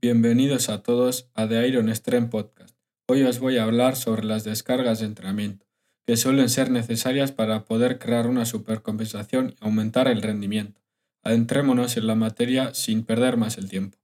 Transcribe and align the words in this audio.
Bienvenidos 0.00 0.68
a 0.68 0.84
todos 0.84 1.28
a 1.34 1.48
The 1.48 1.66
Iron 1.66 1.88
Strength 1.88 2.30
Podcast. 2.30 2.76
Hoy 3.08 3.24
os 3.24 3.40
voy 3.40 3.56
a 3.56 3.64
hablar 3.64 3.96
sobre 3.96 4.22
las 4.22 4.44
descargas 4.44 5.00
de 5.00 5.06
entrenamiento, 5.06 5.66
que 6.06 6.16
suelen 6.16 6.48
ser 6.48 6.70
necesarias 6.70 7.32
para 7.32 7.64
poder 7.64 7.98
crear 7.98 8.28
una 8.28 8.44
supercompensación 8.44 9.56
y 9.60 9.64
aumentar 9.64 10.06
el 10.06 10.22
rendimiento. 10.22 10.80
Adentrémonos 11.24 11.96
en 11.96 12.06
la 12.06 12.14
materia 12.14 12.74
sin 12.74 13.02
perder 13.02 13.36
más 13.36 13.58
el 13.58 13.68
tiempo. 13.68 13.98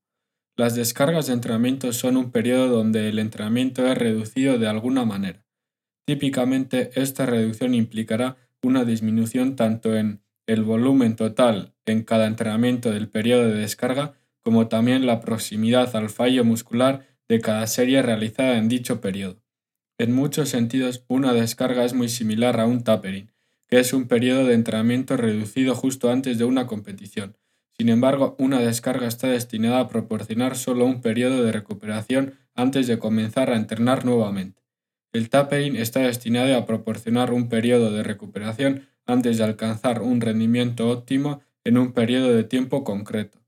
Las 0.56 0.74
descargas 0.74 1.28
de 1.28 1.34
entrenamiento 1.34 1.92
son 1.92 2.16
un 2.16 2.32
periodo 2.32 2.76
donde 2.76 3.08
el 3.08 3.20
entrenamiento 3.20 3.86
es 3.86 3.96
reducido 3.96 4.58
de 4.58 4.66
alguna 4.66 5.04
manera. 5.04 5.46
Típicamente 6.06 6.90
esta 6.96 7.24
reducción 7.24 7.72
implicará 7.72 8.36
una 8.64 8.84
disminución 8.84 9.54
tanto 9.54 9.96
en 9.96 10.24
el 10.48 10.64
volumen 10.64 11.14
total 11.14 11.72
en 11.86 12.02
cada 12.02 12.26
entrenamiento 12.26 12.90
del 12.90 13.08
periodo 13.08 13.46
de 13.46 13.60
descarga 13.60 14.14
como 14.44 14.68
también 14.68 15.06
la 15.06 15.20
proximidad 15.20 15.96
al 15.96 16.10
fallo 16.10 16.44
muscular 16.44 17.06
de 17.28 17.40
cada 17.40 17.66
serie 17.66 18.02
realizada 18.02 18.58
en 18.58 18.68
dicho 18.68 19.00
periodo. 19.00 19.42
En 19.98 20.12
muchos 20.12 20.50
sentidos, 20.50 21.04
una 21.08 21.32
descarga 21.32 21.84
es 21.84 21.94
muy 21.94 22.08
similar 22.08 22.60
a 22.60 22.66
un 22.66 22.84
tapering, 22.84 23.32
que 23.68 23.80
es 23.80 23.92
un 23.92 24.06
periodo 24.06 24.44
de 24.44 24.54
entrenamiento 24.54 25.16
reducido 25.16 25.74
justo 25.74 26.10
antes 26.10 26.36
de 26.36 26.44
una 26.44 26.66
competición. 26.66 27.36
Sin 27.76 27.88
embargo, 27.88 28.36
una 28.38 28.60
descarga 28.60 29.06
está 29.06 29.28
destinada 29.28 29.80
a 29.80 29.88
proporcionar 29.88 30.56
solo 30.56 30.84
un 30.84 31.00
periodo 31.00 31.42
de 31.42 31.52
recuperación 31.52 32.34
antes 32.54 32.86
de 32.86 32.98
comenzar 32.98 33.50
a 33.50 33.56
entrenar 33.56 34.04
nuevamente. 34.04 34.62
El 35.12 35.30
tapering 35.30 35.76
está 35.76 36.00
destinado 36.00 36.56
a 36.56 36.66
proporcionar 36.66 37.32
un 37.32 37.48
periodo 37.48 37.90
de 37.92 38.02
recuperación 38.02 38.88
antes 39.06 39.38
de 39.38 39.44
alcanzar 39.44 40.02
un 40.02 40.20
rendimiento 40.20 40.90
óptimo 40.90 41.40
en 41.62 41.78
un 41.78 41.92
periodo 41.92 42.34
de 42.34 42.44
tiempo 42.44 42.84
concreto. 42.84 43.43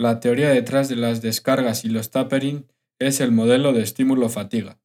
La 0.00 0.18
teoría 0.18 0.48
detrás 0.48 0.88
de 0.88 0.96
las 0.96 1.20
descargas 1.20 1.84
y 1.84 1.90
los 1.90 2.10
tapering 2.10 2.64
es 2.98 3.20
el 3.20 3.32
modelo 3.32 3.74
de 3.74 3.82
estímulo-fatiga. 3.82 4.78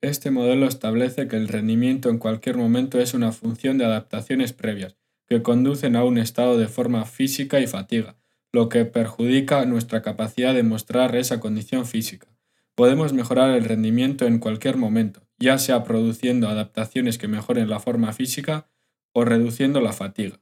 Este 0.00 0.32
modelo 0.32 0.66
establece 0.66 1.28
que 1.28 1.36
el 1.36 1.46
rendimiento 1.46 2.10
en 2.10 2.18
cualquier 2.18 2.56
momento 2.56 2.98
es 2.98 3.14
una 3.14 3.30
función 3.30 3.78
de 3.78 3.84
adaptaciones 3.84 4.52
previas, 4.52 4.96
que 5.28 5.42
conducen 5.42 5.94
a 5.94 6.02
un 6.02 6.18
estado 6.18 6.58
de 6.58 6.66
forma 6.66 7.04
física 7.04 7.60
y 7.60 7.68
fatiga, 7.68 8.16
lo 8.50 8.68
que 8.68 8.84
perjudica 8.84 9.64
nuestra 9.64 10.02
capacidad 10.02 10.54
de 10.54 10.64
mostrar 10.64 11.14
esa 11.14 11.38
condición 11.38 11.86
física. 11.86 12.26
Podemos 12.74 13.12
mejorar 13.12 13.50
el 13.50 13.64
rendimiento 13.64 14.26
en 14.26 14.40
cualquier 14.40 14.76
momento, 14.76 15.22
ya 15.38 15.56
sea 15.58 15.84
produciendo 15.84 16.48
adaptaciones 16.48 17.16
que 17.16 17.28
mejoren 17.28 17.70
la 17.70 17.78
forma 17.78 18.12
física 18.12 18.66
o 19.12 19.24
reduciendo 19.24 19.80
la 19.80 19.92
fatiga. 19.92 20.41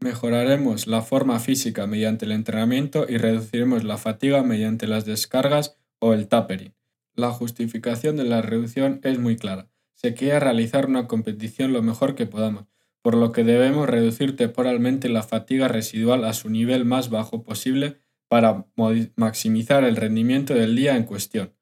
Mejoraremos 0.00 0.86
la 0.86 1.00
forma 1.02 1.40
física 1.40 1.86
mediante 1.86 2.26
el 2.26 2.32
entrenamiento 2.32 3.06
y 3.08 3.16
reduciremos 3.16 3.82
la 3.82 3.96
fatiga 3.96 4.42
mediante 4.42 4.86
las 4.86 5.06
descargas 5.06 5.78
o 5.98 6.12
el 6.12 6.28
tapering. 6.28 6.74
La 7.14 7.30
justificación 7.30 8.16
de 8.16 8.24
la 8.24 8.42
reducción 8.42 9.00
es 9.02 9.18
muy 9.18 9.36
clara. 9.36 9.70
Se 9.94 10.12
quiere 10.12 10.38
realizar 10.38 10.86
una 10.86 11.06
competición 11.06 11.72
lo 11.72 11.82
mejor 11.82 12.14
que 12.14 12.26
podamos, 12.26 12.66
por 13.00 13.16
lo 13.16 13.32
que 13.32 13.42
debemos 13.42 13.88
reducir 13.88 14.36
temporalmente 14.36 15.08
la 15.08 15.22
fatiga 15.22 15.68
residual 15.68 16.24
a 16.24 16.34
su 16.34 16.50
nivel 16.50 16.84
más 16.84 17.08
bajo 17.08 17.42
posible 17.42 17.96
para 18.28 18.66
maximizar 19.16 19.84
el 19.84 19.96
rendimiento 19.96 20.52
del 20.52 20.76
día 20.76 20.96
en 20.96 21.04
cuestión. 21.04 21.54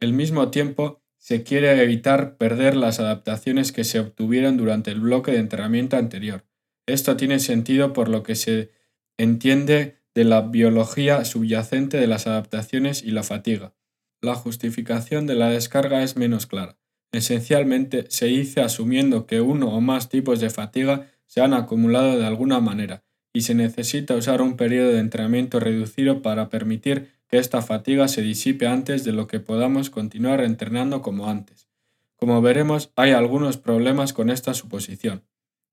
Al 0.00 0.12
mismo 0.12 0.50
tiempo, 0.50 1.02
se 1.18 1.42
quiere 1.42 1.82
evitar 1.82 2.36
perder 2.36 2.76
las 2.76 3.00
adaptaciones 3.00 3.72
que 3.72 3.84
se 3.84 4.00
obtuvieron 4.00 4.56
durante 4.56 4.90
el 4.90 5.00
bloque 5.00 5.32
de 5.32 5.38
entrenamiento 5.38 5.96
anterior. 5.96 6.44
Esto 6.86 7.16
tiene 7.16 7.38
sentido 7.38 7.92
por 7.92 8.08
lo 8.08 8.22
que 8.22 8.34
se 8.34 8.70
entiende 9.16 9.96
de 10.14 10.24
la 10.24 10.42
biología 10.42 11.24
subyacente 11.24 11.96
de 11.96 12.06
las 12.06 12.26
adaptaciones 12.26 13.02
y 13.02 13.10
la 13.10 13.22
fatiga. 13.22 13.74
La 14.20 14.34
justificación 14.34 15.26
de 15.26 15.34
la 15.34 15.50
descarga 15.50 16.02
es 16.02 16.16
menos 16.16 16.46
clara. 16.46 16.78
Esencialmente 17.12 18.06
se 18.08 18.26
dice 18.26 18.60
asumiendo 18.60 19.26
que 19.26 19.40
uno 19.40 19.68
o 19.68 19.80
más 19.80 20.08
tipos 20.08 20.40
de 20.40 20.50
fatiga 20.50 21.10
se 21.26 21.40
han 21.40 21.54
acumulado 21.54 22.18
de 22.18 22.26
alguna 22.26 22.60
manera 22.60 23.04
y 23.32 23.42
se 23.42 23.54
necesita 23.54 24.14
usar 24.14 24.42
un 24.42 24.56
periodo 24.56 24.92
de 24.92 25.00
entrenamiento 25.00 25.60
reducido 25.60 26.22
para 26.22 26.48
permitir 26.48 27.10
que 27.28 27.38
esta 27.38 27.62
fatiga 27.62 28.08
se 28.08 28.22
disipe 28.22 28.66
antes 28.66 29.04
de 29.04 29.12
lo 29.12 29.26
que 29.26 29.40
podamos 29.40 29.90
continuar 29.90 30.40
entrenando 30.40 31.02
como 31.02 31.28
antes. 31.28 31.68
Como 32.16 32.40
veremos, 32.40 32.90
hay 32.94 33.10
algunos 33.10 33.56
problemas 33.56 34.12
con 34.12 34.30
esta 34.30 34.54
suposición. 34.54 35.24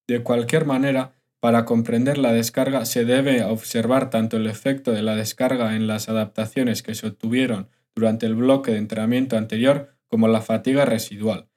De 0.08 0.24
cualquier 0.24 0.66
manera, 0.66 1.14
para 1.40 1.66
comprender 1.66 2.18
la 2.18 2.34
descarga 2.34 2.86
se 2.86 3.04
debe 3.04 3.44
observar 3.44 4.10
tanto 4.10 4.38
el 4.38 4.48
efecto 4.48 4.92
de 4.92 5.02
la 5.02 5.16
descarga 5.16 5.76
en 5.76 5.88
las 5.88 6.08
adaptaciones 6.08 6.84
que 6.84 6.94
se 6.94 7.08
obtuvieron 7.08 7.70
durante 7.96 8.26
el 8.26 8.36
bloque 8.36 8.72
de 8.72 8.78
entrenamiento 8.78 9.38
anterior 9.38 9.96
como 10.08 10.28
la 10.28 10.42
fatiga 10.42 10.86
residual. 10.86 11.48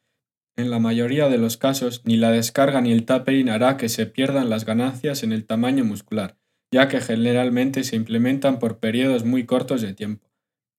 En 0.57 0.71
la 0.71 0.79
mayoría 0.79 1.29
de 1.29 1.39
los 1.39 1.57
casos, 1.57 2.03
ni 2.05 2.17
la 2.17 2.31
descarga 2.31 2.81
ni 2.81 2.93
el 2.93 3.05
tapering 3.05 3.51
hará 3.51 3.77
que 3.77 3.89
se 3.89 4.07
pierdan 4.07 4.49
las 4.49 4.65
ganancias 4.65 5.23
en 5.23 5.33
el 5.33 5.45
tamaño 5.45 5.85
muscular, 5.85 6.39
ya 6.73 6.89
que 6.89 7.01
generalmente 7.01 7.83
se 7.83 7.97
implementan 7.97 8.61
por 8.61 8.79
periodos 8.79 9.25
muy 9.25 9.47
cortos 9.47 9.83
de 9.83 9.95
tiempo. 9.95 10.31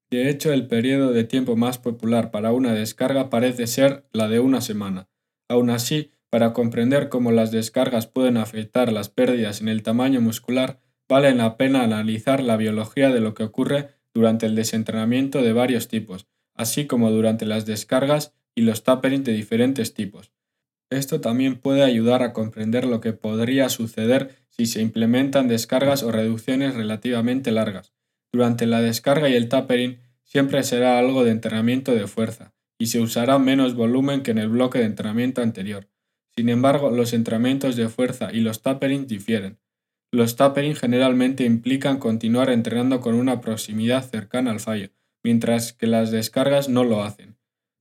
De 0.10 0.30
hecho, 0.30 0.54
el 0.54 0.68
periodo 0.68 1.12
de 1.12 1.26
tiempo 1.26 1.58
más 1.58 1.78
popular 1.78 2.32
para 2.32 2.54
una 2.54 2.74
descarga 2.74 3.30
parece 3.30 3.68
ser 3.68 4.06
la 4.14 4.30
de 4.30 4.40
una 4.40 4.62
semana. 4.62 5.10
Aún 5.50 5.70
así, 5.70 6.12
para 6.30 6.54
comprender 6.54 7.10
cómo 7.10 7.32
las 7.32 7.52
descargas 7.52 8.08
pueden 8.08 8.38
afectar 8.38 8.92
las 8.92 9.10
pérdidas 9.10 9.62
en 9.62 9.68
el 9.68 9.84
tamaño 9.84 10.22
muscular, 10.22 10.80
vale 11.08 11.34
la 11.34 11.58
pena 11.58 11.84
analizar 11.84 12.42
la 12.42 12.58
biología 12.58 13.10
de 13.10 13.22
lo 13.22 13.34
que 13.34 13.44
ocurre 13.44 13.90
durante 14.14 14.46
el 14.46 14.56
desentrenamiento 14.56 15.42
de 15.42 15.54
varios 15.54 15.88
tipos, 15.88 16.28
así 16.54 16.88
como 16.88 17.12
durante 17.12 17.46
las 17.46 17.66
descargas 17.66 18.34
y 18.56 18.62
los 18.62 18.84
tapering 18.84 19.24
de 19.24 19.34
diferentes 19.34 19.94
tipos. 19.94 20.32
Esto 20.90 21.20
también 21.20 21.56
puede 21.56 21.84
ayudar 21.84 22.24
a 22.24 22.32
comprender 22.32 22.86
lo 22.86 23.02
que 23.02 23.14
podría 23.14 23.70
suceder 23.70 24.36
si 24.50 24.66
se 24.66 24.82
implementan 24.82 25.48
descargas 25.48 26.04
o 26.04 26.12
reducciones 26.12 26.76
relativamente 26.76 27.52
largas. 27.52 27.94
Durante 28.32 28.66
la 28.66 28.82
descarga 28.82 29.30
y 29.30 29.34
el 29.34 29.50
tapering 29.50 30.00
siempre 30.24 30.64
será 30.64 31.00
algo 31.00 31.24
de 31.24 31.32
entrenamiento 31.32 31.94
de 31.94 32.08
fuerza, 32.08 32.54
y 32.78 32.88
se 32.88 33.00
usará 33.00 33.40
menos 33.40 33.76
volumen 33.76 34.22
que 34.22 34.32
en 34.32 34.38
el 34.38 34.50
bloque 34.50 34.80
de 34.80 34.86
entrenamiento 34.86 35.42
anterior. 35.42 35.88
Sin 36.38 36.50
embargo, 36.50 36.92
los 36.92 37.14
entrenamientos 37.14 37.76
de 37.76 37.88
fuerza 37.88 38.34
y 38.34 38.42
los 38.42 38.62
tapering 38.62 39.08
difieren. 39.08 39.58
Los 40.12 40.36
tapering 40.36 40.76
generalmente 40.76 41.46
implican 41.46 41.98
continuar 41.98 42.50
entrenando 42.50 43.00
con 43.00 43.16
una 43.16 43.42
proximidad 43.42 44.04
cercana 44.04 44.52
al 44.52 44.60
fallo, 44.60 44.90
mientras 45.24 45.74
que 45.74 45.88
las 45.88 46.12
descargas 46.12 46.68
no 46.68 46.84
lo 46.84 47.04
hacen. 47.04 47.38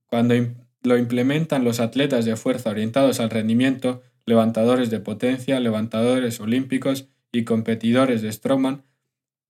Cuando 0.07 0.35
lo 0.83 0.97
implementan 0.97 1.63
los 1.63 1.79
atletas 1.79 2.25
de 2.25 2.35
fuerza 2.37 2.69
orientados 2.69 3.19
al 3.19 3.29
rendimiento, 3.29 4.01
levantadores 4.25 4.89
de 4.89 4.99
potencia, 4.99 5.59
levantadores 5.59 6.39
olímpicos 6.39 7.09
y 7.31 7.43
competidores 7.43 8.21
de 8.21 8.31
strongman, 8.31 8.83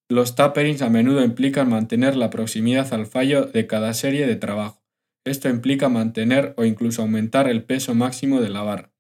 los 0.10 0.36
taperings 0.36 0.82
a 0.82 0.90
menudo 0.90 1.24
implican 1.24 1.70
mantener 1.70 2.16
la 2.16 2.30
proximidad 2.30 2.94
al 2.94 3.06
fallo 3.06 3.46
de 3.46 3.68
cada 3.68 3.94
serie 3.94 4.28
de 4.28 4.36
trabajo. 4.36 4.84
Esto 5.26 5.50
implica 5.50 5.90
mantener 5.90 6.54
o 6.58 6.66
incluso 6.66 7.02
aumentar 7.02 7.50
el 7.50 7.64
peso 7.64 7.96
máximo 7.96 8.42
de 8.42 8.50
la 8.50 8.62
barra. 8.62 8.95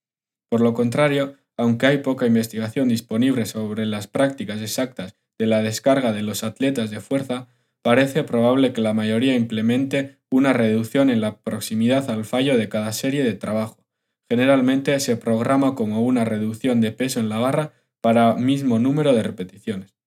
Por 0.55 0.61
lo 0.61 0.73
contrario, 0.73 1.35
aunque 1.57 1.85
hay 1.85 1.97
poca 1.97 2.25
investigación 2.25 2.87
disponible 2.87 3.45
sobre 3.45 3.85
las 3.85 4.07
prácticas 4.07 4.61
exactas 4.61 5.17
de 5.37 5.47
la 5.47 5.61
descarga 5.61 6.13
de 6.13 6.23
los 6.23 6.45
atletas 6.45 6.91
de 6.91 7.01
fuerza, 7.01 7.49
parece 7.81 8.23
probable 8.23 8.71
que 8.71 8.79
la 8.79 8.93
mayoría 8.93 9.35
implemente 9.35 10.17
una 10.31 10.53
reducción 10.53 11.09
en 11.09 11.19
la 11.19 11.39
proximidad 11.39 12.09
al 12.09 12.23
fallo 12.23 12.57
de 12.57 12.69
cada 12.69 12.93
serie 12.93 13.25
de 13.25 13.33
trabajo. 13.33 13.83
Generalmente 14.29 14.97
se 15.01 15.17
programa 15.17 15.75
como 15.75 16.05
una 16.05 16.23
reducción 16.23 16.79
de 16.79 16.93
peso 16.93 17.19
en 17.19 17.27
la 17.27 17.39
barra 17.39 17.73
para 17.99 18.35
mismo 18.35 18.79
número 18.79 19.13
de 19.13 19.23
repeticiones. 19.23 19.97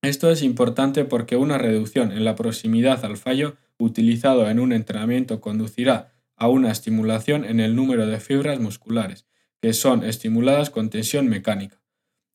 Esto 0.00 0.30
es 0.30 0.44
importante 0.44 1.04
porque 1.04 1.34
una 1.34 1.58
reducción 1.58 2.12
en 2.12 2.24
la 2.24 2.36
proximidad 2.36 3.04
al 3.04 3.16
fallo 3.16 3.56
utilizado 3.78 4.48
en 4.48 4.60
un 4.60 4.72
entrenamiento 4.72 5.40
conducirá 5.40 6.12
a 6.36 6.46
una 6.46 6.70
estimulación 6.70 7.44
en 7.44 7.58
el 7.58 7.74
número 7.74 8.06
de 8.06 8.20
fibras 8.20 8.60
musculares, 8.60 9.26
que 9.62 9.72
son 9.72 10.02
estimuladas 10.02 10.70
con 10.70 10.90
tensión 10.90 11.28
mecánica. 11.28 11.80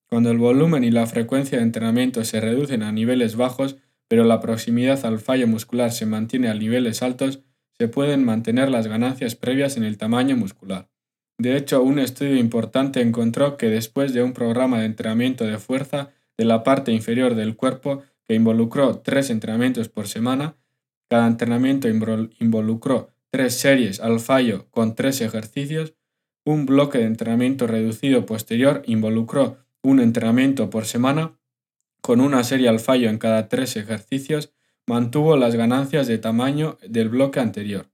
Cuando 0.10 0.32
el 0.32 0.38
volumen 0.38 0.86
y 0.86 0.92
la 0.92 1.06
frecuencia 1.06 1.58
de 1.58 1.66
entrenamiento 1.66 2.24
se 2.24 2.40
reducen 2.40 2.82
a 2.82 2.94
niveles 2.94 3.36
bajos, 3.36 3.76
pero 4.08 4.24
la 4.24 4.40
proximidad 4.40 5.06
al 5.06 5.20
fallo 5.20 5.46
muscular 5.48 5.92
se 5.92 6.06
mantiene 6.06 6.48
a 6.48 6.54
niveles 6.54 7.04
altos, 7.04 7.42
se 7.78 7.90
pueden 7.90 8.24
mantener 8.24 8.72
las 8.72 8.88
ganancias 8.88 9.36
previas 9.36 9.76
en 9.76 9.84
el 9.84 9.98
tamaño 9.98 10.38
muscular. 10.38 10.90
De 11.38 11.58
hecho, 11.58 11.84
un 11.84 12.00
estudio 12.00 12.38
importante 12.38 13.02
encontró 13.02 13.58
que 13.58 13.68
después 13.68 14.14
de 14.14 14.24
un 14.24 14.32
programa 14.32 14.80
de 14.80 14.86
entrenamiento 14.86 15.44
de 15.44 15.58
fuerza 15.58 16.12
de 16.38 16.46
la 16.46 16.64
parte 16.64 16.94
inferior 16.94 17.36
del 17.36 17.58
cuerpo 17.58 18.04
que 18.24 18.36
involucró 18.36 19.00
tres 19.00 19.30
entrenamientos 19.30 19.90
por 19.90 20.08
semana, 20.08 20.56
cada 21.10 21.28
entrenamiento 21.28 21.90
involucró 21.90 23.10
tres 23.30 23.56
series 23.56 24.00
al 24.00 24.22
fallo 24.22 24.68
con 24.72 24.96
tres 24.96 25.22
ejercicios, 25.22 25.94
un 26.48 26.66
bloque 26.66 27.00
de 27.00 27.04
entrenamiento 27.04 27.68
reducido 27.68 28.26
posterior 28.26 28.82
involucró 28.86 29.58
un 29.82 30.00
entrenamiento 30.00 30.70
por 30.70 30.86
semana 30.86 31.38
con 32.00 32.22
una 32.22 32.42
serie 32.46 32.70
al 32.70 32.80
fallo 32.80 33.10
en 33.10 33.18
cada 33.18 33.50
tres 33.50 33.76
ejercicios, 33.76 34.54
mantuvo 34.86 35.36
las 35.36 35.56
ganancias 35.56 36.08
de 36.08 36.20
tamaño 36.20 36.78
del 36.88 37.10
bloque 37.10 37.42
anterior. 37.42 37.90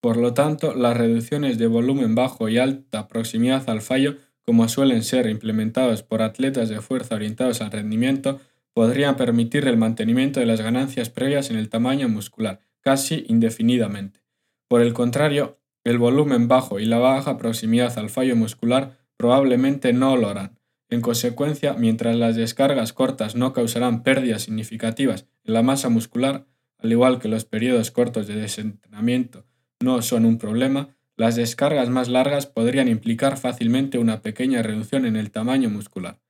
Por 0.00 0.18
lo 0.18 0.34
tanto, 0.34 0.72
las 0.72 0.96
reducciones 0.96 1.58
de 1.58 1.66
volumen 1.66 2.14
bajo 2.14 2.48
y 2.48 2.58
alta 2.58 3.08
proximidad 3.08 3.68
al 3.68 3.82
fallo, 3.82 4.18
como 4.42 4.68
suelen 4.68 5.02
ser 5.02 5.26
implementados 5.26 6.04
por 6.04 6.22
atletas 6.22 6.68
de 6.68 6.80
fuerza 6.80 7.16
orientados 7.16 7.60
al 7.60 7.72
rendimiento, 7.72 8.40
podrían 8.72 9.16
permitir 9.16 9.66
el 9.66 9.78
mantenimiento 9.78 10.38
de 10.38 10.46
las 10.46 10.60
ganancias 10.60 11.10
previas 11.10 11.50
en 11.50 11.56
el 11.56 11.70
tamaño 11.70 12.08
muscular, 12.08 12.60
casi 12.82 13.24
indefinidamente. 13.26 14.20
Por 14.68 14.80
el 14.80 14.92
contrario, 14.92 15.58
el 15.84 15.98
volumen 15.98 16.48
bajo 16.48 16.80
y 16.80 16.86
la 16.86 16.98
baja 16.98 17.36
proximidad 17.36 17.98
al 17.98 18.10
fallo 18.10 18.34
muscular 18.36 18.98
probablemente 19.16 19.92
no 19.92 20.16
lo 20.16 20.28
harán. 20.28 20.58
En 20.88 21.00
consecuencia, 21.00 21.74
mientras 21.74 22.16
las 22.16 22.36
descargas 22.36 22.92
cortas 22.92 23.36
no 23.36 23.52
causarán 23.52 24.02
pérdidas 24.02 24.42
significativas 24.42 25.26
en 25.44 25.54
la 25.54 25.62
masa 25.62 25.88
muscular, 25.88 26.46
al 26.78 26.92
igual 26.92 27.18
que 27.18 27.28
los 27.28 27.44
periodos 27.44 27.90
cortos 27.90 28.26
de 28.26 28.36
desentrenamiento 28.36 29.44
no 29.80 30.02
son 30.02 30.24
un 30.24 30.38
problema, 30.38 30.96
las 31.16 31.36
descargas 31.36 31.90
más 31.90 32.08
largas 32.08 32.46
podrían 32.46 32.88
implicar 32.88 33.36
fácilmente 33.36 33.98
una 33.98 34.22
pequeña 34.22 34.62
reducción 34.62 35.06
en 35.06 35.16
el 35.16 35.30
tamaño 35.30 35.70
muscular. 35.70 36.20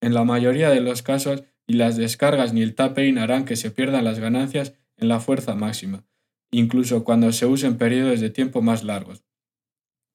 En 0.00 0.14
la 0.14 0.24
mayoría 0.24 0.70
de 0.70 0.80
los 0.80 1.02
casos, 1.02 1.44
ni 1.66 1.76
las 1.76 1.96
descargas 1.96 2.52
ni 2.52 2.62
el 2.62 2.74
tapering 2.74 3.18
harán 3.18 3.44
que 3.44 3.56
se 3.56 3.70
pierdan 3.70 4.04
las 4.04 4.18
ganancias 4.18 4.74
en 4.96 5.08
la 5.08 5.20
fuerza 5.20 5.54
máxima, 5.54 6.04
incluso 6.50 7.04
cuando 7.04 7.32
se 7.32 7.46
usen 7.46 7.76
periodos 7.78 8.20
de 8.20 8.30
tiempo 8.30 8.62
más 8.62 8.84
largos. 8.84 9.22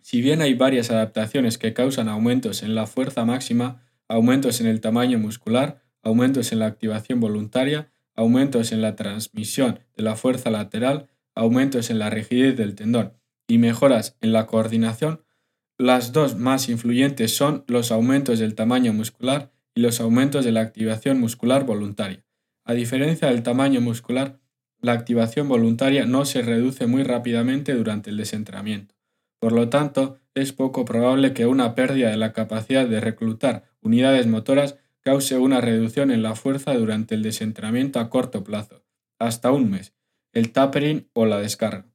Si 0.02 0.22
bien 0.22 0.42
hay 0.42 0.54
varias 0.54 0.92
adaptaciones 0.92 1.58
que 1.58 1.74
causan 1.74 2.10
aumentos 2.10 2.62
en 2.62 2.76
la 2.76 2.86
fuerza 2.86 3.26
máxima, 3.26 3.84
aumentos 4.08 4.62
en 4.62 4.68
el 4.68 4.82
tamaño 4.82 5.18
muscular, 5.18 5.82
aumentos 6.04 6.52
en 6.52 6.60
la 6.60 6.68
activación 6.68 7.20
voluntaria, 7.20 7.92
aumentos 8.16 8.72
en 8.72 8.82
la 8.82 8.96
transmisión 8.96 9.80
de 9.96 10.04
la 10.04 10.16
fuerza 10.16 10.52
lateral, 10.52 11.10
aumentos 11.34 11.90
en 11.90 12.00
la 12.00 12.10
rigidez 12.10 12.56
del 12.56 12.76
tendón 12.76 13.14
y 13.48 13.58
mejoras 13.58 14.18
en 14.22 14.32
la 14.32 14.46
coordinación, 14.46 15.24
las 15.78 16.14
dos 16.14 16.38
más 16.38 16.70
influyentes 16.70 17.36
son 17.36 17.66
los 17.68 17.92
aumentos 17.92 18.40
del 18.40 18.56
tamaño 18.56 18.94
muscular 18.94 19.52
y 19.74 19.82
los 19.82 20.00
aumentos 20.00 20.46
de 20.46 20.54
la 20.54 20.62
activación 20.62 21.20
muscular 21.20 21.66
voluntaria. 21.66 22.24
A 22.64 22.74
diferencia 22.74 23.28
del 23.28 23.44
tamaño 23.44 23.82
muscular, 23.82 24.40
la 24.86 24.92
activación 24.92 25.50
voluntaria 25.50 26.06
no 26.06 26.26
se 26.26 26.44
reduce 26.44 26.86
muy 26.86 27.02
rápidamente 27.02 27.74
durante 27.74 28.12
el 28.12 28.18
desentrenamiento. 28.18 28.94
Por 29.40 29.52
lo 29.52 29.70
tanto, 29.70 30.20
es 30.36 30.54
poco 30.54 30.86
probable 30.86 31.34
que 31.34 31.48
una 31.48 31.74
pérdida 31.74 32.12
de 32.12 32.18
la 32.18 32.34
capacidad 32.34 32.88
de 32.88 33.00
reclutar 33.00 33.64
unidades 33.82 34.28
motoras 34.28 34.78
cause 35.02 35.38
una 35.38 35.60
reducción 35.60 36.12
en 36.12 36.22
la 36.22 36.36
fuerza 36.36 36.74
durante 36.76 37.16
el 37.16 37.24
desentrenamiento 37.24 38.00
a 38.00 38.12
corto 38.12 38.44
plazo, 38.44 38.84
hasta 39.20 39.52
un 39.52 39.72
mes, 39.72 39.94
el 40.34 40.52
tapering 40.52 41.10
o 41.14 41.26
la 41.26 41.40
descarga. 41.40 41.88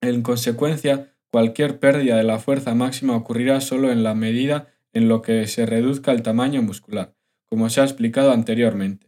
En 0.00 0.22
consecuencia, 0.22 1.14
cualquier 1.30 1.78
pérdida 1.78 2.16
de 2.16 2.24
la 2.24 2.38
fuerza 2.38 2.74
máxima 2.74 3.14
ocurrirá 3.14 3.60
solo 3.60 3.90
en 3.90 4.02
la 4.02 4.14
medida 4.14 4.68
en 4.94 5.08
lo 5.08 5.20
que 5.20 5.46
se 5.48 5.66
reduzca 5.66 6.12
el 6.12 6.22
tamaño 6.22 6.62
muscular, 6.62 7.14
como 7.44 7.68
se 7.68 7.82
ha 7.82 7.84
explicado 7.84 8.32
anteriormente. 8.32 9.05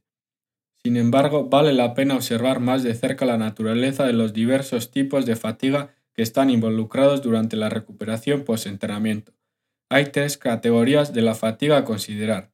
Sin 0.82 0.96
embargo, 0.96 1.48
vale 1.48 1.72
la 1.72 1.94
pena 1.94 2.14
observar 2.14 2.60
más 2.60 2.82
de 2.82 2.94
cerca 2.94 3.26
la 3.26 3.36
naturaleza 3.36 4.06
de 4.06 4.12
los 4.12 4.32
diversos 4.32 4.90
tipos 4.90 5.26
de 5.26 5.36
fatiga 5.36 5.94
que 6.14 6.22
están 6.22 6.50
involucrados 6.50 7.22
durante 7.22 7.56
la 7.56 7.68
recuperación 7.68 8.44
post-entrenamiento. 8.44 9.32
Hay 9.90 10.06
tres 10.06 10.36
categorías 10.36 11.12
de 11.12 11.22
la 11.22 11.34
fatiga 11.34 11.78
a 11.78 11.84
considerar. 11.84 12.52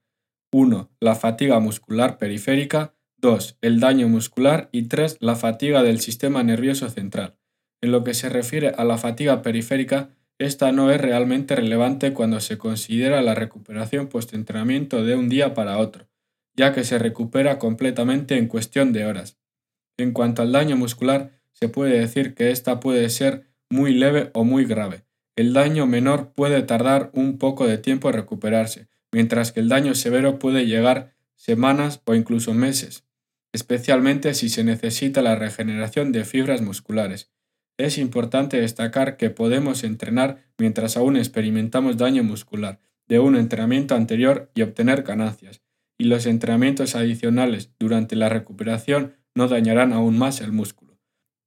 1. 0.52 0.90
La 1.00 1.14
fatiga 1.16 1.58
muscular 1.58 2.16
periférica, 2.16 2.94
2. 3.18 3.58
El 3.60 3.80
daño 3.80 4.08
muscular 4.08 4.68
y 4.70 4.84
3. 4.84 5.18
La 5.20 5.34
fatiga 5.34 5.82
del 5.82 6.00
sistema 6.00 6.42
nervioso 6.42 6.88
central. 6.90 7.36
En 7.80 7.90
lo 7.90 8.04
que 8.04 8.14
se 8.14 8.28
refiere 8.28 8.68
a 8.68 8.84
la 8.84 8.96
fatiga 8.98 9.42
periférica, 9.42 10.10
esta 10.38 10.72
no 10.72 10.90
es 10.90 11.00
realmente 11.00 11.54
relevante 11.54 12.12
cuando 12.12 12.40
se 12.40 12.58
considera 12.58 13.22
la 13.22 13.34
recuperación 13.34 14.08
post-entrenamiento 14.08 15.04
de 15.04 15.16
un 15.16 15.28
día 15.28 15.54
para 15.54 15.78
otro, 15.78 16.06
ya 16.56 16.72
que 16.72 16.84
se 16.84 16.98
recupera 16.98 17.58
completamente 17.58 18.36
en 18.36 18.48
cuestión 18.48 18.92
de 18.92 19.06
horas. 19.06 19.38
En 19.96 20.12
cuanto 20.12 20.42
al 20.42 20.52
daño 20.52 20.76
muscular, 20.76 21.30
se 21.52 21.68
puede 21.68 21.98
decir 21.98 22.34
que 22.34 22.50
esta 22.50 22.80
puede 22.80 23.08
ser 23.10 23.46
muy 23.70 23.94
leve 23.94 24.30
o 24.34 24.44
muy 24.44 24.64
grave. 24.64 25.04
El 25.36 25.52
daño 25.52 25.86
menor 25.86 26.32
puede 26.32 26.62
tardar 26.62 27.10
un 27.12 27.38
poco 27.38 27.66
de 27.66 27.78
tiempo 27.78 28.08
en 28.08 28.14
recuperarse, 28.14 28.88
mientras 29.10 29.52
que 29.52 29.60
el 29.60 29.68
daño 29.68 29.94
severo 29.94 30.38
puede 30.38 30.66
llegar 30.66 31.14
semanas 31.34 32.00
o 32.04 32.14
incluso 32.14 32.54
meses, 32.54 33.04
especialmente 33.52 34.34
si 34.34 34.48
se 34.48 34.64
necesita 34.64 35.22
la 35.22 35.34
regeneración 35.34 36.12
de 36.12 36.24
fibras 36.24 36.62
musculares. 36.62 37.30
Es 37.76 37.98
importante 37.98 38.60
destacar 38.60 39.16
que 39.16 39.30
podemos 39.30 39.82
entrenar 39.82 40.44
mientras 40.58 40.96
aún 40.96 41.16
experimentamos 41.16 41.96
daño 41.96 42.22
muscular 42.22 42.80
de 43.08 43.18
un 43.18 43.36
entrenamiento 43.36 43.96
anterior 43.96 44.50
y 44.54 44.62
obtener 44.62 45.02
ganancias, 45.02 45.62
y 45.98 46.04
los 46.04 46.26
entrenamientos 46.26 46.96
adicionales 46.96 47.70
durante 47.78 48.16
la 48.16 48.28
recuperación 48.28 49.14
no 49.34 49.48
dañarán 49.48 49.92
aún 49.92 50.18
más 50.18 50.40
el 50.40 50.52
músculo. 50.52 50.98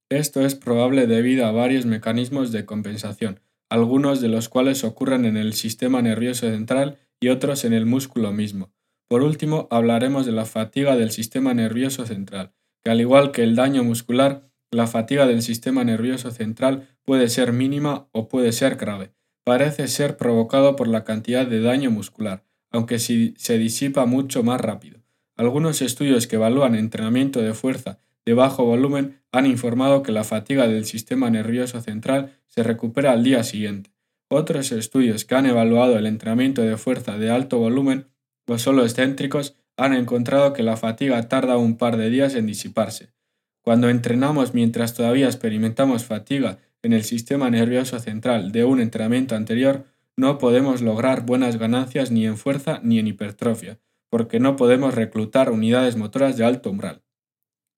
Esto 0.10 0.46
es 0.46 0.56
probable 0.56 1.08
debido 1.08 1.46
a 1.46 1.52
varios 1.52 1.86
mecanismos 1.86 2.52
de 2.52 2.66
compensación, 2.66 3.42
algunos 3.70 4.22
de 4.22 4.30
los 4.30 4.48
cuales 4.48 4.84
ocurren 4.84 5.26
en 5.26 5.36
el 5.36 5.54
sistema 5.54 6.02
nervioso 6.02 6.50
central 6.50 6.98
y 7.20 7.30
otros 7.30 7.66
en 7.66 7.74
el 7.74 7.86
músculo 7.86 8.32
mismo. 8.32 8.72
Por 9.10 9.22
último, 9.22 9.68
hablaremos 9.70 10.26
de 10.26 10.32
la 10.32 10.46
fatiga 10.46 10.96
del 10.96 11.12
sistema 11.12 11.54
nervioso 11.54 12.06
central, 12.06 12.54
que 12.84 12.92
al 12.92 13.02
igual 13.02 13.32
que 13.32 13.44
el 13.44 13.56
daño 13.56 13.84
muscular, 13.84 14.50
la 14.72 14.88
fatiga 14.88 15.26
del 15.26 15.42
sistema 15.42 15.84
nervioso 15.84 16.32
central 16.32 16.88
puede 17.04 17.30
ser 17.30 17.54
mínima 17.54 18.08
o 18.12 18.28
puede 18.28 18.52
ser 18.52 18.76
grave. 18.76 19.14
Parece 19.46 19.88
ser 19.88 20.18
provocado 20.18 20.76
por 20.76 20.90
la 20.90 21.06
cantidad 21.06 21.48
de 21.48 21.62
daño 21.62 21.90
muscular, 21.90 22.44
aunque 22.72 23.00
se 23.00 23.58
disipa 23.58 24.06
mucho 24.06 24.44
más 24.44 24.60
rápido. 24.62 25.00
Algunos 25.36 25.82
estudios 25.82 26.28
que 26.28 26.36
evalúan 26.36 26.76
entrenamiento 26.76 27.42
de 27.42 27.54
fuerza 27.54 28.00
de 28.26 28.34
bajo 28.34 28.66
volumen 28.66 29.22
han 29.32 29.46
informado 29.46 30.04
que 30.04 30.12
la 30.12 30.26
fatiga 30.26 30.68
del 30.68 30.84
sistema 30.86 31.30
nervioso 31.30 31.80
central 31.80 32.34
se 32.48 32.64
recupera 32.64 33.14
al 33.14 33.24
día 33.24 33.44
siguiente. 33.44 33.92
Otros 34.30 34.74
estudios 34.74 35.24
que 35.24 35.36
han 35.36 35.46
evaluado 35.46 35.98
el 35.98 36.06
entrenamiento 36.06 36.62
de 36.62 36.76
fuerza 36.76 37.18
de 37.18 37.30
alto 37.30 37.60
volumen 37.60 38.08
o 38.46 38.58
solo 38.58 38.84
excéntricos 38.84 39.56
han 39.78 39.94
encontrado 39.94 40.52
que 40.52 40.64
la 40.64 40.76
fatiga 40.76 41.30
tarda 41.30 41.56
un 41.56 41.78
par 41.78 41.96
de 41.96 42.10
días 42.10 42.36
en 42.36 42.48
disiparse. 42.48 43.14
Cuando 43.62 43.90
entrenamos 43.90 44.54
mientras 44.54 44.94
todavía 44.94 45.28
experimentamos 45.28 46.04
fatiga 46.04 46.58
en 46.82 46.94
el 46.94 47.04
sistema 47.04 47.50
nervioso 47.50 48.00
central 48.00 48.52
de 48.52 48.66
un 48.66 48.82
entrenamiento 48.82 49.36
anterior, 49.36 49.86
no 50.18 50.40
podemos 50.40 50.82
lograr 50.82 51.26
buenas 51.26 51.58
ganancias 51.58 52.10
ni 52.10 52.26
en 52.26 52.38
fuerza 52.38 52.80
ni 52.84 52.98
en 52.98 53.08
hipertrofia, 53.08 53.80
porque 54.10 54.40
no 54.40 54.56
podemos 54.56 54.96
reclutar 54.96 55.52
unidades 55.52 55.96
motoras 55.96 56.38
de 56.38 56.44
alto 56.44 56.72
umbral. 56.72 57.04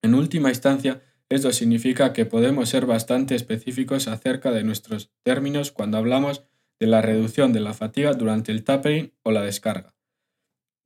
En 0.01 0.15
última 0.15 0.49
instancia, 0.49 1.01
esto 1.27 1.51
significa 1.51 2.13
que 2.13 2.25
podemos 2.25 2.69
ser 2.69 2.85
bastante 2.85 3.35
específicos 3.35 4.07
acerca 4.07 4.51
de 4.51 4.63
nuestros 4.63 5.11
términos 5.23 5.71
cuando 5.71 5.97
hablamos 5.97 6.45
de 6.79 6.87
la 6.87 7.01
reducción 7.01 7.51
de 7.51 7.59
la 7.59 7.73
fatiga 7.73 8.13
durante 8.13 8.53
el 8.53 8.63
tapering 8.63 9.13
o 9.23 9.31
la 9.31 9.41
descarga. 9.41 9.93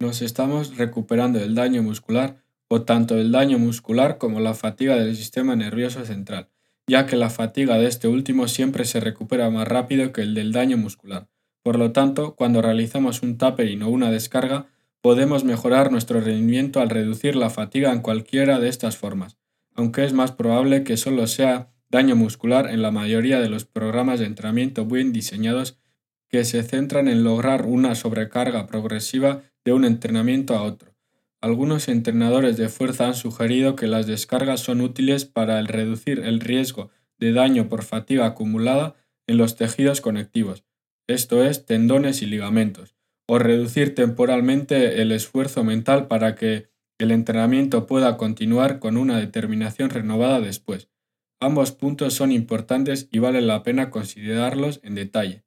Nos 0.02 0.24
estamos 0.24 0.76
recuperando 0.76 1.40
del 1.40 1.54
daño 1.54 1.84
muscular 1.84 2.44
o 2.68 2.82
tanto 2.82 3.16
el 3.16 3.32
daño 3.32 3.60
muscular 3.60 4.18
como 4.18 4.40
la 4.40 4.56
fatiga 4.56 4.96
del 4.96 5.16
sistema 5.16 5.56
nervioso 5.56 6.04
central, 6.04 6.50
ya 6.88 7.06
que 7.06 7.16
la 7.16 7.30
fatiga 7.30 7.78
de 7.78 7.86
este 7.86 8.08
último 8.08 8.48
siempre 8.48 8.86
se 8.86 9.00
recupera 9.00 9.52
más 9.52 9.68
rápido 9.68 10.12
que 10.12 10.22
el 10.22 10.34
del 10.34 10.52
daño 10.52 10.78
muscular. 10.78 11.30
Por 11.64 11.80
lo 11.80 11.92
tanto, 11.94 12.36
cuando 12.36 12.62
realizamos 12.62 13.24
un 13.24 13.38
tapering 13.38 13.82
o 13.84 13.90
una 13.90 14.12
descarga, 14.12 14.68
podemos 15.02 15.44
mejorar 15.44 15.92
nuestro 15.92 16.20
rendimiento 16.20 16.82
al 16.82 16.90
reducir 16.90 17.36
la 17.36 17.50
fatiga 17.50 17.92
en 17.92 18.02
cualquiera 18.02 18.60
de 18.60 18.70
estas 18.70 18.98
formas, 18.98 19.38
aunque 19.74 20.04
es 20.04 20.14
más 20.14 20.34
probable 20.34 20.84
que 20.84 20.98
solo 20.98 21.26
sea 21.28 21.70
daño 21.90 22.16
muscular 22.16 22.70
en 22.70 22.82
la 22.82 22.92
mayoría 22.92 23.40
de 23.40 23.50
los 23.50 23.66
programas 23.66 24.20
de 24.20 24.26
entrenamiento 24.26 24.86
bien 24.86 25.14
diseñados 25.14 25.78
que 26.28 26.44
se 26.44 26.64
centran 26.64 27.08
en 27.08 27.24
lograr 27.24 27.66
una 27.66 27.96
sobrecarga 27.96 28.66
progresiva 28.68 29.44
de 29.64 29.74
un 29.74 29.86
entrenamiento 29.86 30.56
a 30.56 30.64
otro. 30.64 30.94
Algunos 31.42 31.88
entrenadores 31.88 32.58
de 32.58 32.70
fuerza 32.70 33.08
han 33.08 33.16
sugerido 33.16 33.76
que 33.76 33.88
las 33.88 34.08
descargas 34.08 34.62
son 34.62 34.82
útiles 34.82 35.26
para 35.26 35.62
reducir 35.62 36.20
el 36.20 36.40
riesgo 36.40 36.90
de 37.20 37.34
daño 37.34 37.70
por 37.70 37.84
fatiga 37.84 38.26
acumulada 38.26 38.96
en 39.28 39.38
los 39.38 39.56
tejidos 39.56 40.02
conectivos, 40.02 40.64
esto 41.08 41.44
es, 41.44 41.66
tendones 41.66 42.22
y 42.22 42.26
ligamentos, 42.26 42.96
o 43.28 43.40
reducir 43.40 43.96
temporalmente 43.96 45.02
el 45.02 45.12
esfuerzo 45.12 45.64
mental 45.64 46.08
para 46.08 46.36
que 46.36 46.70
el 47.00 47.12
entrenamiento 47.12 47.88
pueda 47.88 48.18
continuar 48.18 48.80
con 48.80 48.98
una 48.98 49.20
determinación 49.20 49.90
renovada 49.90 50.40
después. 50.40 50.90
Ambos 51.42 51.72
puntos 51.72 52.14
son 52.14 52.32
importantes 52.32 53.10
y 53.12 53.20
vale 53.20 53.42
la 53.42 53.64
pena 53.64 53.90
considerarlos 53.90 54.80
en 54.84 54.96
detalle. 54.96 55.44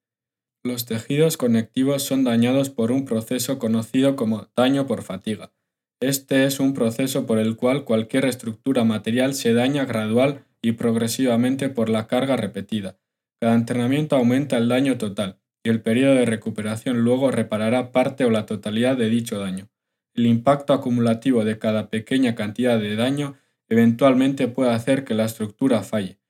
Los 0.63 0.85
tejidos 0.85 1.37
conectivos 1.37 2.03
son 2.03 2.25
dañados 2.25 2.71
por 2.71 2.93
un 2.93 3.05
proceso 3.05 3.59
conocido 3.59 4.17
como 4.17 4.49
daño 4.57 4.87
por 4.87 5.03
fatiga. 5.03 5.53
Este 6.03 6.45
es 6.45 6.61
un 6.61 6.75
proceso 6.75 7.25
por 7.25 7.39
el 7.39 7.57
cual 7.57 7.85
cualquier 7.85 8.27
estructura 8.27 8.85
material 8.85 9.33
se 9.35 9.55
daña 9.55 9.87
gradual 9.87 10.45
y 10.61 10.73
progresivamente 10.73 11.71
por 11.71 11.89
la 11.89 12.07
carga 12.07 12.37
repetida. 12.37 12.99
Cada 13.41 13.55
entrenamiento 13.55 14.17
aumenta 14.17 14.59
el 14.59 14.69
daño 14.69 14.99
total, 14.99 15.39
y 15.67 15.69
el 15.69 15.81
periodo 15.81 16.15
de 16.15 16.27
recuperación 16.27 17.01
luego 17.01 17.33
reparará 17.33 17.91
parte 17.91 18.25
o 18.25 18.31
la 18.31 18.47
totalidad 18.47 18.97
de 18.97 19.09
dicho 19.09 19.41
daño. 19.41 19.69
El 20.15 20.27
impacto 20.27 20.73
acumulativo 20.73 21.45
de 21.45 21.59
cada 21.59 21.91
pequeña 21.91 22.37
cantidad 22.37 22.79
de 22.79 22.95
daño 22.95 23.35
eventualmente 23.69 24.47
puede 24.47 24.71
hacer 24.71 25.03
que 25.03 25.15
la 25.15 25.25
estructura 25.25 25.83
falle. 25.83 26.21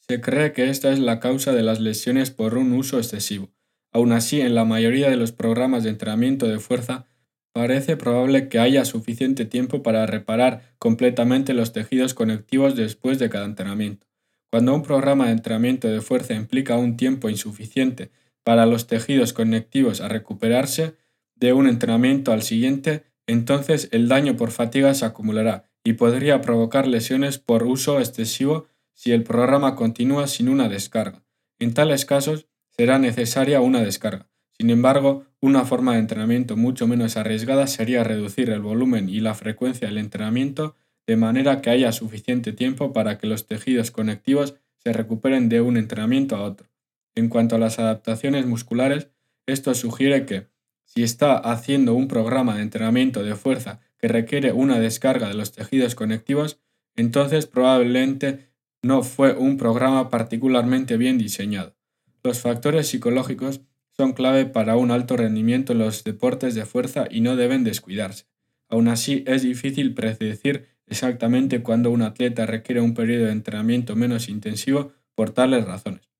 Se 0.00 0.20
cree 0.20 0.52
que 0.52 0.68
esta 0.68 0.92
es 0.92 0.98
la 0.98 1.18
causa 1.18 1.52
de 1.52 1.62
las 1.62 1.80
lesiones 1.80 2.30
por 2.30 2.58
un 2.58 2.74
uso 2.74 2.98
excesivo. 2.98 3.54
Aún 3.90 4.12
así, 4.12 4.42
en 4.42 4.54
la 4.54 4.66
mayoría 4.66 5.08
de 5.08 5.16
los 5.16 5.32
programas 5.32 5.82
de 5.82 5.88
entrenamiento 5.88 6.46
de 6.46 6.58
fuerza, 6.58 7.06
parece 7.54 7.96
probable 7.96 8.50
que 8.50 8.58
haya 8.58 8.84
suficiente 8.84 9.46
tiempo 9.46 9.82
para 9.82 10.04
reparar 10.04 10.74
completamente 10.78 11.54
los 11.54 11.72
tejidos 11.72 12.12
conectivos 12.12 12.76
después 12.76 13.18
de 13.18 13.30
cada 13.30 13.46
entrenamiento. 13.46 14.06
Cuando 14.50 14.74
un 14.74 14.82
programa 14.82 15.28
de 15.28 15.32
entrenamiento 15.32 15.88
de 15.88 16.02
fuerza 16.02 16.34
implica 16.34 16.76
un 16.76 16.98
tiempo 16.98 17.30
insuficiente 17.30 18.10
para 18.44 18.66
los 18.66 18.86
tejidos 18.86 19.32
conectivos 19.32 20.00
a 20.00 20.08
recuperarse 20.08 20.96
de 21.34 21.52
un 21.52 21.66
entrenamiento 21.66 22.32
al 22.32 22.42
siguiente, 22.42 23.04
entonces 23.26 23.88
el 23.90 24.08
daño 24.08 24.36
por 24.36 24.50
fatiga 24.50 24.94
se 24.94 25.04
acumulará 25.04 25.70
y 25.82 25.94
podría 25.94 26.40
provocar 26.40 26.86
lesiones 26.86 27.38
por 27.38 27.64
uso 27.64 27.98
excesivo 27.98 28.66
si 28.92 29.12
el 29.12 29.24
programa 29.24 29.74
continúa 29.74 30.26
sin 30.26 30.48
una 30.48 30.68
descarga. 30.68 31.24
En 31.58 31.74
tales 31.74 32.04
casos 32.04 32.46
será 32.70 32.98
necesaria 32.98 33.60
una 33.60 33.82
descarga. 33.82 34.28
Sin 34.56 34.70
embargo, 34.70 35.24
una 35.40 35.64
forma 35.64 35.94
de 35.94 35.98
entrenamiento 35.98 36.56
mucho 36.56 36.86
menos 36.86 37.16
arriesgada 37.16 37.66
sería 37.66 38.04
reducir 38.04 38.50
el 38.50 38.60
volumen 38.60 39.08
y 39.08 39.20
la 39.20 39.34
frecuencia 39.34 39.88
del 39.88 39.98
entrenamiento 39.98 40.76
de 41.06 41.16
manera 41.16 41.60
que 41.60 41.70
haya 41.70 41.92
suficiente 41.92 42.52
tiempo 42.52 42.92
para 42.92 43.18
que 43.18 43.26
los 43.26 43.46
tejidos 43.46 43.90
conectivos 43.90 44.54
se 44.78 44.92
recuperen 44.92 45.48
de 45.48 45.60
un 45.60 45.76
entrenamiento 45.76 46.36
a 46.36 46.42
otro. 46.42 46.68
En 47.14 47.28
cuanto 47.28 47.56
a 47.56 47.58
las 47.58 47.78
adaptaciones 47.78 48.46
musculares, 48.46 49.08
esto 49.46 49.74
sugiere 49.74 50.26
que, 50.26 50.48
si 50.84 51.02
está 51.02 51.36
haciendo 51.36 51.94
un 51.94 52.08
programa 52.08 52.56
de 52.56 52.62
entrenamiento 52.62 53.22
de 53.22 53.34
fuerza 53.34 53.80
que 53.98 54.08
requiere 54.08 54.52
una 54.52 54.78
descarga 54.78 55.28
de 55.28 55.34
los 55.34 55.52
tejidos 55.52 55.94
conectivos, 55.94 56.60
entonces 56.96 57.46
probablemente 57.46 58.50
no 58.82 59.02
fue 59.02 59.34
un 59.34 59.56
programa 59.56 60.10
particularmente 60.10 60.96
bien 60.96 61.18
diseñado. 61.18 61.74
Los 62.22 62.40
factores 62.40 62.88
psicológicos 62.88 63.62
son 63.96 64.12
clave 64.12 64.46
para 64.46 64.76
un 64.76 64.90
alto 64.90 65.16
rendimiento 65.16 65.72
en 65.72 65.78
los 65.78 66.04
deportes 66.04 66.54
de 66.54 66.66
fuerza 66.66 67.06
y 67.10 67.20
no 67.20 67.36
deben 67.36 67.64
descuidarse. 67.64 68.26
Aún 68.68 68.88
así, 68.88 69.24
es 69.26 69.42
difícil 69.42 69.94
predecir 69.94 70.66
exactamente 70.86 71.62
cuándo 71.62 71.90
un 71.90 72.02
atleta 72.02 72.46
requiere 72.46 72.80
un 72.80 72.94
periodo 72.94 73.26
de 73.26 73.32
entrenamiento 73.32 73.94
menos 73.94 74.28
intensivo 74.28 74.92
por 75.14 75.30
tales 75.30 75.64
razones. 75.64 76.13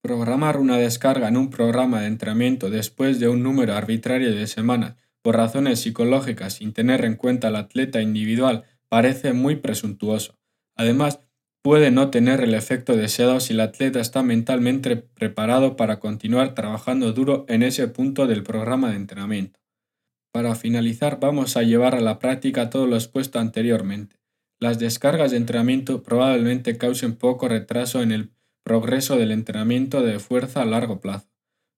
Programar 0.00 0.58
una 0.58 0.76
descarga 0.76 1.28
en 1.28 1.36
un 1.36 1.50
programa 1.50 2.00
de 2.00 2.06
entrenamiento 2.06 2.70
después 2.70 3.18
de 3.18 3.28
un 3.28 3.42
número 3.42 3.74
arbitrario 3.74 4.34
de 4.34 4.46
semanas 4.46 4.94
por 5.22 5.36
razones 5.36 5.80
psicológicas 5.80 6.54
sin 6.54 6.72
tener 6.72 7.04
en 7.04 7.16
cuenta 7.16 7.48
al 7.48 7.56
atleta 7.56 8.00
individual 8.00 8.64
parece 8.88 9.32
muy 9.32 9.56
presuntuoso. 9.56 10.38
Además, 10.76 11.20
puede 11.62 11.90
no 11.90 12.10
tener 12.10 12.40
el 12.40 12.54
efecto 12.54 12.96
deseado 12.96 13.40
si 13.40 13.52
el 13.52 13.60
atleta 13.60 14.00
está 14.00 14.22
mentalmente 14.22 14.96
preparado 14.96 15.76
para 15.76 15.98
continuar 15.98 16.54
trabajando 16.54 17.12
duro 17.12 17.44
en 17.48 17.62
ese 17.62 17.88
punto 17.88 18.26
del 18.26 18.44
programa 18.44 18.90
de 18.90 18.96
entrenamiento. 18.96 19.60
Para 20.32 20.54
finalizar, 20.54 21.18
vamos 21.20 21.56
a 21.56 21.62
llevar 21.62 21.94
a 21.94 22.00
la 22.00 22.18
práctica 22.18 22.70
todo 22.70 22.86
lo 22.86 22.94
expuesto 22.96 23.38
anteriormente. 23.40 24.16
Las 24.60 24.78
descargas 24.78 25.32
de 25.32 25.36
entrenamiento 25.36 26.02
probablemente 26.02 26.78
causen 26.78 27.16
poco 27.16 27.48
retraso 27.48 28.02
en 28.02 28.12
el 28.12 28.30
progreso 28.68 29.16
del 29.16 29.32
entrenamiento 29.32 30.02
de 30.02 30.20
fuerza 30.20 30.62
a 30.62 30.64
largo 30.64 31.00
plazo. 31.00 31.28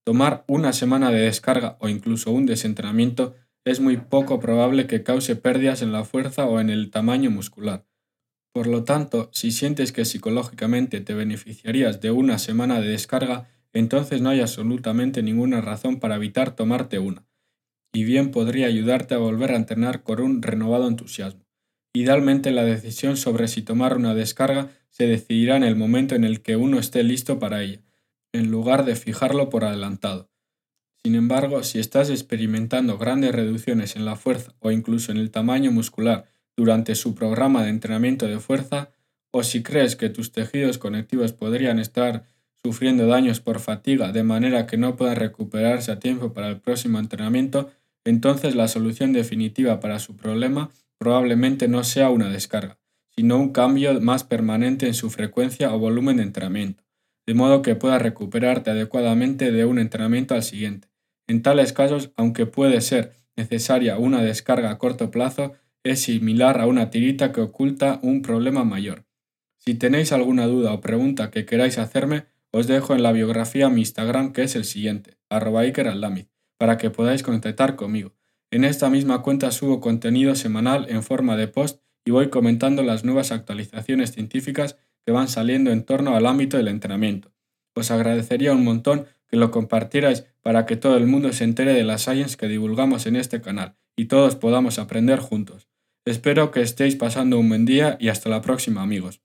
Tomar 0.04 0.44
una 0.46 0.74
semana 0.74 1.10
de 1.10 1.22
descarga 1.22 1.78
o 1.80 1.88
incluso 1.88 2.30
un 2.32 2.44
desentrenamiento 2.44 3.34
es 3.64 3.80
muy 3.80 3.96
poco 3.96 4.40
probable 4.40 4.86
que 4.86 5.02
cause 5.02 5.36
pérdidas 5.36 5.80
en 5.80 5.92
la 5.92 6.04
fuerza 6.04 6.44
o 6.44 6.60
en 6.60 6.68
el 6.68 6.90
tamaño 6.90 7.30
muscular. 7.30 7.86
Por 8.52 8.66
lo 8.66 8.84
tanto, 8.84 9.30
si 9.32 9.52
sientes 9.52 9.92
que 9.92 10.04
psicológicamente 10.04 11.00
te 11.00 11.14
beneficiarías 11.14 12.00
de 12.00 12.10
una 12.10 12.38
semana 12.38 12.80
de 12.80 12.88
descarga, 12.88 13.48
entonces 13.72 14.20
no 14.20 14.30
hay 14.30 14.40
absolutamente 14.40 15.22
ninguna 15.22 15.60
razón 15.60 16.00
para 16.00 16.16
evitar 16.16 16.56
tomarte 16.56 16.98
una, 16.98 17.24
y 17.92 18.04
bien 18.04 18.30
podría 18.32 18.66
ayudarte 18.66 19.14
a 19.14 19.18
volver 19.18 19.52
a 19.52 19.56
entrenar 19.56 20.02
con 20.02 20.20
un 20.20 20.42
renovado 20.42 20.88
entusiasmo. 20.88 21.39
Idealmente 21.92 22.52
la 22.52 22.64
decisión 22.64 23.16
sobre 23.16 23.48
si 23.48 23.62
tomar 23.62 23.96
una 23.96 24.14
descarga 24.14 24.70
se 24.90 25.06
decidirá 25.06 25.56
en 25.56 25.64
el 25.64 25.74
momento 25.74 26.14
en 26.14 26.24
el 26.24 26.40
que 26.40 26.56
uno 26.56 26.78
esté 26.78 27.02
listo 27.02 27.38
para 27.38 27.62
ella, 27.62 27.80
en 28.32 28.50
lugar 28.50 28.84
de 28.84 28.94
fijarlo 28.94 29.50
por 29.50 29.64
adelantado. 29.64 30.30
Sin 31.02 31.14
embargo, 31.14 31.62
si 31.64 31.78
estás 31.78 32.10
experimentando 32.10 32.98
grandes 32.98 33.34
reducciones 33.34 33.96
en 33.96 34.04
la 34.04 34.16
fuerza 34.16 34.54
o 34.60 34.70
incluso 34.70 35.10
en 35.10 35.18
el 35.18 35.30
tamaño 35.30 35.72
muscular 35.72 36.26
durante 36.56 36.94
su 36.94 37.14
programa 37.14 37.64
de 37.64 37.70
entrenamiento 37.70 38.26
de 38.26 38.38
fuerza, 38.38 38.90
o 39.32 39.42
si 39.42 39.62
crees 39.62 39.96
que 39.96 40.10
tus 40.10 40.32
tejidos 40.32 40.78
conectivos 40.78 41.32
podrían 41.32 41.78
estar 41.78 42.24
sufriendo 42.62 43.06
daños 43.06 43.40
por 43.40 43.60
fatiga 43.60 44.12
de 44.12 44.22
manera 44.22 44.66
que 44.66 44.76
no 44.76 44.96
puedan 44.96 45.16
recuperarse 45.16 45.90
a 45.90 45.98
tiempo 45.98 46.34
para 46.34 46.48
el 46.48 46.60
próximo 46.60 46.98
entrenamiento, 46.98 47.70
entonces 48.04 48.54
la 48.54 48.68
solución 48.68 49.12
definitiva 49.12 49.80
para 49.80 49.98
su 49.98 50.16
problema 50.16 50.70
probablemente 51.00 51.66
no 51.66 51.82
sea 51.82 52.10
una 52.10 52.28
descarga, 52.28 52.78
sino 53.16 53.38
un 53.38 53.52
cambio 53.52 53.98
más 54.02 54.22
permanente 54.22 54.86
en 54.86 54.92
su 54.92 55.08
frecuencia 55.08 55.74
o 55.74 55.78
volumen 55.78 56.18
de 56.18 56.24
entrenamiento, 56.24 56.84
de 57.26 57.32
modo 57.32 57.62
que 57.62 57.74
puedas 57.74 58.02
recuperarte 58.02 58.70
adecuadamente 58.70 59.50
de 59.50 59.64
un 59.64 59.78
entrenamiento 59.78 60.34
al 60.34 60.42
siguiente. 60.42 60.88
En 61.26 61.40
tales 61.40 61.72
casos, 61.72 62.12
aunque 62.16 62.44
puede 62.44 62.82
ser 62.82 63.12
necesaria 63.34 63.96
una 63.96 64.22
descarga 64.22 64.70
a 64.70 64.76
corto 64.76 65.10
plazo, 65.10 65.54
es 65.84 66.02
similar 66.02 66.60
a 66.60 66.66
una 66.66 66.90
tirita 66.90 67.32
que 67.32 67.40
oculta 67.40 67.98
un 68.02 68.20
problema 68.20 68.64
mayor. 68.64 69.06
Si 69.56 69.74
tenéis 69.74 70.12
alguna 70.12 70.46
duda 70.46 70.74
o 70.74 70.82
pregunta 70.82 71.30
que 71.30 71.46
queráis 71.46 71.78
hacerme, 71.78 72.26
os 72.50 72.66
dejo 72.66 72.94
en 72.94 73.02
la 73.02 73.12
biografía 73.12 73.70
mi 73.70 73.80
Instagram 73.80 74.32
que 74.34 74.42
es 74.42 74.54
el 74.54 74.64
siguiente, 74.64 75.16
arroba 75.30 75.62
para 76.58 76.76
que 76.76 76.90
podáis 76.90 77.22
contactar 77.22 77.76
conmigo. 77.76 78.12
En 78.52 78.64
esta 78.64 78.90
misma 78.90 79.22
cuenta 79.22 79.52
subo 79.52 79.80
contenido 79.80 80.34
semanal 80.34 80.86
en 80.88 81.02
forma 81.02 81.36
de 81.36 81.46
post 81.46 81.80
y 82.04 82.10
voy 82.10 82.30
comentando 82.30 82.82
las 82.82 83.04
nuevas 83.04 83.30
actualizaciones 83.30 84.12
científicas 84.12 84.76
que 85.06 85.12
van 85.12 85.28
saliendo 85.28 85.70
en 85.70 85.84
torno 85.84 86.16
al 86.16 86.26
ámbito 86.26 86.56
del 86.56 86.68
entrenamiento. 86.68 87.32
Os 87.74 87.90
agradecería 87.90 88.52
un 88.52 88.64
montón 88.64 89.06
que 89.28 89.36
lo 89.36 89.52
compartierais 89.52 90.26
para 90.42 90.66
que 90.66 90.76
todo 90.76 90.96
el 90.96 91.06
mundo 91.06 91.32
se 91.32 91.44
entere 91.44 91.74
de 91.74 91.84
la 91.84 91.98
science 91.98 92.36
que 92.36 92.48
divulgamos 92.48 93.06
en 93.06 93.16
este 93.16 93.40
canal 93.40 93.76
y 93.96 94.06
todos 94.06 94.34
podamos 94.34 94.78
aprender 94.78 95.20
juntos. 95.20 95.68
Espero 96.04 96.50
que 96.50 96.62
estéis 96.62 96.96
pasando 96.96 97.38
un 97.38 97.48
buen 97.48 97.64
día 97.64 97.96
y 98.00 98.08
hasta 98.08 98.28
la 98.28 98.40
próxima 98.40 98.82
amigos. 98.82 99.20